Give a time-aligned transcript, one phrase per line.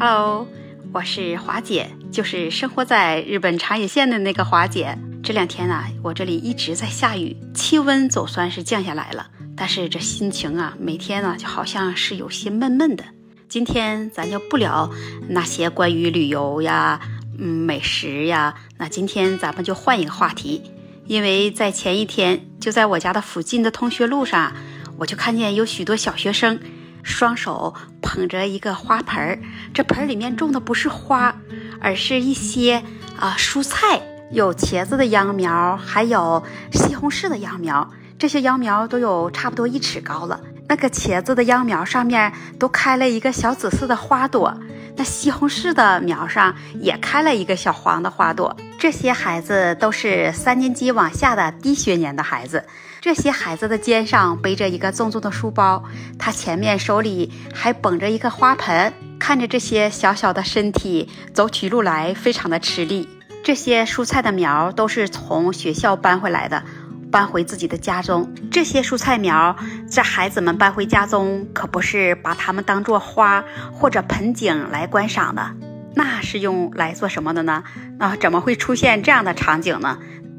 [0.00, 0.46] Hello，
[0.92, 4.96] 我是华姐，就是生活在日本长野县的那个华姐。
[5.24, 9.26] 这两天啊，我这里一直在下雨，气温总算是降下来了，
[9.56, 13.04] 但是这心情啊，每天呢就好像是有些闷闷的。
[13.48, 14.88] 今天咱就不聊
[15.28, 17.00] 那些关于旅游呀、
[17.36, 20.62] 嗯美食呀，那今天咱们就换一个话题，
[21.06, 24.52] 因为在前一天，就在我家的附近的同学路上，
[24.96, 26.60] 我就看见有许多小学生。
[27.02, 29.38] 双手捧着一个花盆儿，
[29.72, 31.34] 这盆儿里面种的不是花，
[31.80, 32.82] 而是一些
[33.18, 36.42] 啊蔬菜，有茄子的秧苗，还有
[36.72, 37.90] 西红柿的秧苗。
[38.18, 40.40] 这些秧苗都有差不多一尺高了。
[40.68, 44.54] 那个茄子的秧苗上面都开了一个小紫色的花朵，
[44.96, 48.54] 那西红柿的苗上也开了一个小黄的花朵。
[48.78, 52.64] 这些孩子都是三年级往下的低学年的孩子。
[53.00, 55.84] 这些孩子的肩上背着一个重重的书包，
[56.18, 63.08] 他前面手里还捧着一个花盆，看着这些小小的身体走起路来非常的吃力。
[63.44, 66.62] 这些蔬菜的苗都是从学校搬回来的，
[67.10, 68.28] 搬回自己的家中。
[68.50, 69.56] 这些蔬菜苗，
[69.88, 75.54] 这孩子们搬回家中，可不是把它们当做花或者盆景来观赏的，
[75.94, 77.62] 那是用来做什么的呢？
[78.00, 79.96] 啊，怎么会出现这样的场景呢？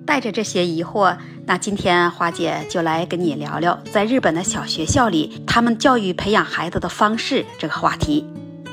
[0.09, 1.15] 带着这些疑惑，
[1.45, 8.25] 那今天花姐就来跟你聊聊在日本的小学校里，他们教育培养孩子的方式这个话题。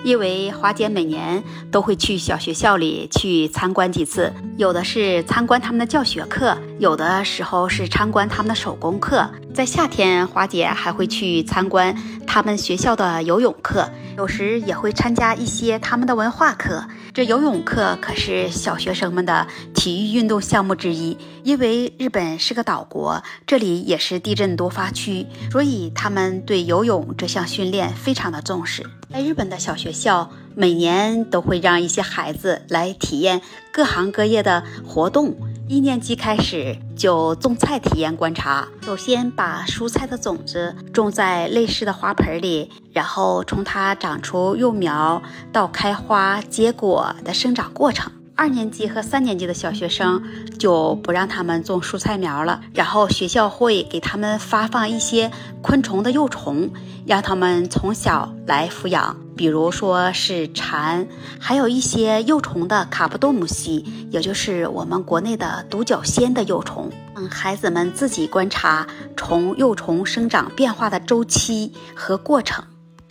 [0.02, 9.28] 因为花姐每年都会去小学校里去参观几次，有的是参观他们的教学课，有的时候是参观他们的手工课。
[9.52, 11.94] 在夏天，花姐还会去参观
[12.26, 13.86] 他们学校的游泳课，
[14.16, 16.82] 有时也会参加一些他们的文化课。
[17.12, 21.16] 这游泳课可是小学生们的体育运动项目之一。
[21.44, 28.84] 因为日本是个岛国，这里也是地震多发区，所以他们对游泳这项训练非常的重视。
[29.12, 35.36] 在日本的小学校，每年都会让一些孩子来体验各行各业的活动。
[35.68, 45.20] 一年级开始就种菜体验观察，首先把蔬菜的种子种在类似的花盆里，然后从它长出幼苗
[45.52, 48.12] 到开花结果的生长过程。
[48.38, 50.22] 二年级和三年级的小学生
[50.58, 55.30] 就不让他们种蔬菜苗了，然后学校会给他们发放一些
[55.62, 56.70] 昆虫的幼虫，
[57.06, 61.08] 让他们从小来抚养，比如说是蝉，
[61.40, 68.86] 还有一些幼虫的卡布多姆西，也就是我们国内的独角仙的幼虫，让孩子们自己观察
[69.16, 72.62] 虫幼虫生长变化的周期和过程。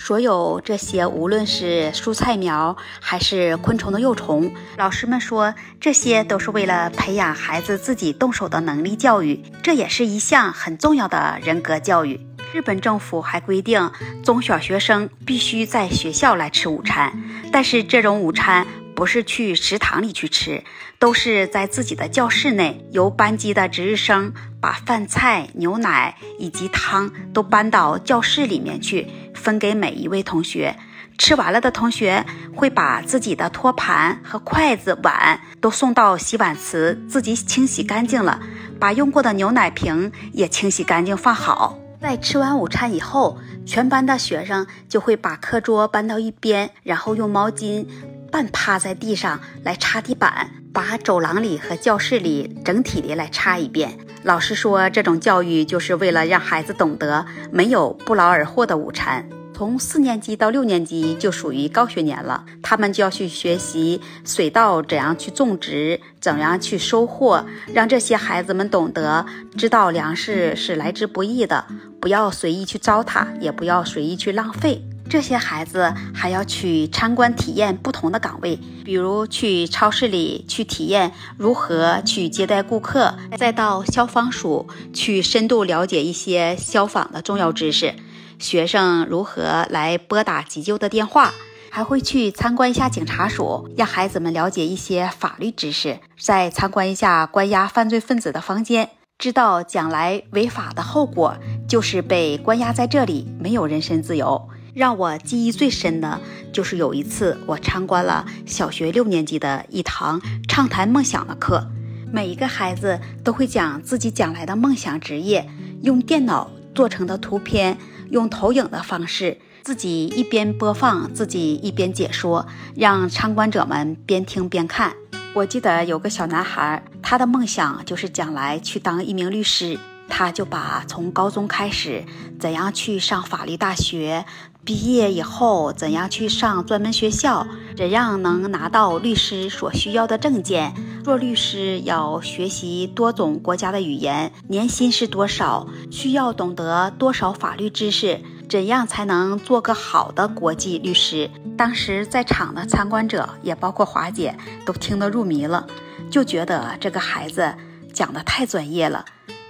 [0.05, 12.21] 所有这些，无论是蔬菜苗还是昆虫的幼虫，老师们说，这些都是为了培养孩子自己动手的能力教育，这也是一项很重要的人格教育。
[12.53, 13.89] 日本政府还规定，
[14.23, 17.11] 中小学生必须在学校来吃午餐，
[17.51, 20.63] 但是这种午餐不是去食堂里去吃，
[20.99, 29.07] 都是在自己的教室内，由班级的值日生把饭菜、牛奶以及汤都搬到教室里面去。
[29.45, 30.75] 分给每一位同学，
[31.19, 32.25] 吃完了的同学
[32.55, 38.39] 会把自己的托盘和筷子、碗都送到洗碗池，自己清洗干净了，
[38.79, 41.77] 把用过的牛奶瓶也清洗干净放好。
[42.01, 47.85] 在吃完午餐以后，全班的学生就会把课桌搬到一边，然后用毛巾
[48.31, 53.99] 半趴在地上来擦地板，把走廊里和教室里整体的来擦一遍。
[54.23, 59.29] 老师说，这种教育就是为了让孩子懂得没有不劳而获的午餐。
[59.57, 71.65] 从四年级到六年级就属于高学年了，他们就要去学习水稻怎样去种植，怎样去收获，让这些孩子们懂得知道粮食是来之不易的，
[72.01, 74.83] 不要随意去糟蹋，也不要随意去浪费。
[75.09, 87.93] 这些孩子还要去参观体验不同的岗位，比如去超市里去体验如何去接待顾客，再到消防署去深度了解一些消防的重要知识。
[88.39, 91.33] 学生如何来拨打急救的电话，
[91.69, 95.99] 还会去参观一下警察署，让孩子们了解一些法律知识。
[96.17, 101.35] 再参观一下关押犯罪分子的房间，知道将来违法的后果
[101.67, 104.49] 就是被关押在这里，没有人身自由。
[104.73, 106.19] 让我记忆最深的
[106.51, 111.65] 就是有一次，我参观了小学六年级的一堂畅谈梦想的课，
[112.11, 115.49] 每一个孩子都会讲自己将来的梦想职业，
[115.81, 117.77] 用电脑做成的图片，
[118.09, 124.93] 用投影的方式，自己一边播放，自己一边解说，让参观者们边听边看。
[125.33, 129.77] 我记得有个小男孩，他的梦想就是将来去当一名律师。
[130.07, 132.05] 他就把从高中开始
[132.39, 134.25] 怎样去上法律大学，
[134.63, 140.73] 毕业以后怎样去上专门学校，怎样能拿到律师所需要的证件，
[141.03, 151.29] 做律师要学习多种国家的语言，年薪是多少，需要懂得多少法律知识，怎样才能做个好的国际律师。
[151.57, 154.35] 当时在场的参观者，也包括华姐，
[154.65, 155.67] 都听得入迷了，
[156.09, 157.55] 就觉得这个孩子
[157.93, 159.05] 讲的太专业了。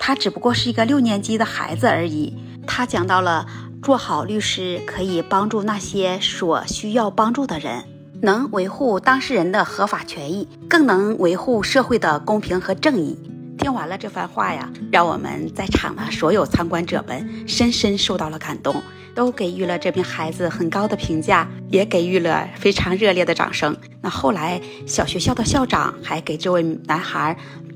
[0.08, 2.32] 他只不过是一个六年级的孩子而已。
[2.68, 3.48] 他讲到了
[3.82, 7.84] 做好律师可以帮助那些所需要帮助的人，
[8.22, 13.18] 能维护当事人的合法权益，更能维护社会的公平和正义。
[13.58, 18.80] 听完了这番话呀，让我们在场的所有参观者们深深受到了感动，
[19.16, 23.76] 都给予了这名孩子很高的评价，也给予了非常热烈的掌声。
[24.04, 27.36] 那后来，小学校的校长还给这位男孩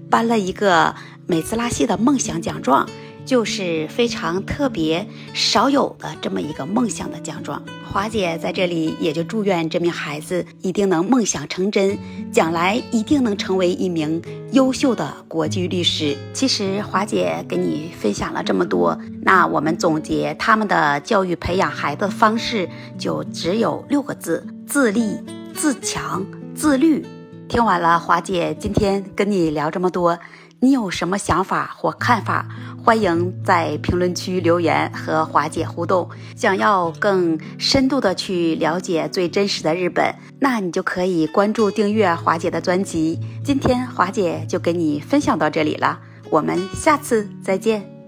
[0.10, 0.96] 颁了一个。
[1.30, 2.90] 美兹拉系的梦想奖状
[3.24, 7.62] 就是非常特别、少有的这么一个梦想的奖状。
[7.88, 11.96] 华姐在这里也就祝愿这名孩子一定能梦想成真，
[12.32, 14.20] 将来一定能成为一名
[14.54, 16.18] 优秀的国际律师。
[16.34, 22.68] 其实华姐给你分享了这么多，那我们总结他们的教育培养孩子的方式
[22.98, 25.16] 就只有六个字：自立、
[25.54, 27.06] 自强、自律。
[27.50, 30.20] 听完了，华姐今天跟你聊这么多。
[30.60, 32.46] 你有什么想法或看法？
[32.86, 36.08] 欢迎在评论区留言和华姐互动。
[36.36, 43.20] 想要更深度的去了解最真实的日本，那你就可以关注订阅华姐的专辑。
[43.44, 46.00] 今天华姐就给你分享到这里了，
[46.30, 47.99] 我们下次再见。